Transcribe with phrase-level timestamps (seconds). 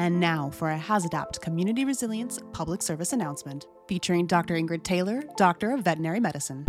[0.00, 4.54] And now for a HazAdapt Community Resilience Public Service Announcement featuring Dr.
[4.54, 6.64] Ingrid Taylor, Doctor of Veterinary Medicine.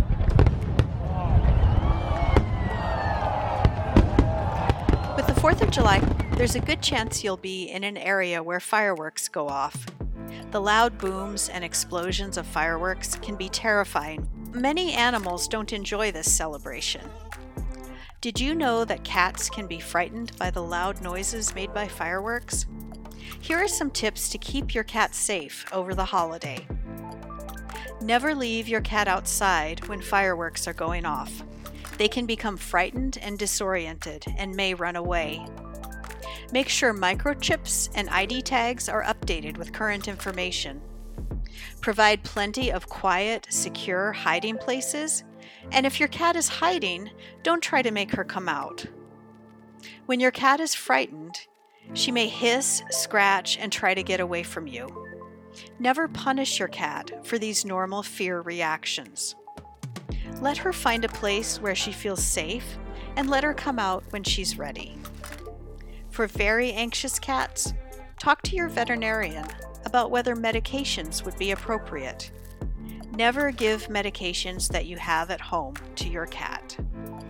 [5.16, 6.00] With the 4th of July,
[6.36, 9.86] there's a good chance you'll be in an area where fireworks go off.
[10.50, 14.28] The loud booms and explosions of fireworks can be terrifying.
[14.52, 17.08] Many animals don't enjoy this celebration.
[18.20, 22.66] Did you know that cats can be frightened by the loud noises made by fireworks?
[23.42, 26.64] Here are some tips to keep your cat safe over the holiday.
[28.00, 31.42] Never leave your cat outside when fireworks are going off.
[31.98, 35.44] They can become frightened and disoriented and may run away.
[36.52, 40.80] Make sure microchips and ID tags are updated with current information.
[41.80, 45.24] Provide plenty of quiet, secure hiding places,
[45.72, 47.10] and if your cat is hiding,
[47.42, 48.86] don't try to make her come out.
[50.06, 51.48] When your cat is frightened,
[51.94, 54.88] she may hiss, scratch, and try to get away from you.
[55.78, 59.34] Never punish your cat for these normal fear reactions.
[60.40, 62.78] Let her find a place where she feels safe
[63.16, 64.96] and let her come out when she's ready.
[66.10, 67.74] For very anxious cats,
[68.18, 69.46] talk to your veterinarian
[69.84, 72.30] about whether medications would be appropriate.
[73.12, 76.76] Never give medications that you have at home to your cat.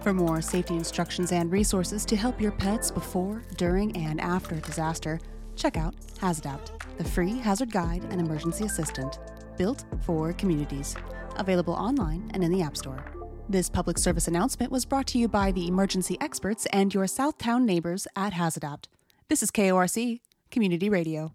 [0.00, 4.60] For more safety instructions and resources to help your pets before, during, and after a
[4.60, 5.20] disaster,
[5.56, 9.18] check out HazAdapt, the free hazard guide and emergency assistant
[9.56, 10.96] built for communities.
[11.36, 13.04] Available online and in the App Store.
[13.48, 17.64] This public service announcement was brought to you by the emergency experts and your Southtown
[17.64, 18.86] neighbors at HazAdapt.
[19.28, 21.32] This is KORC, Community Radio.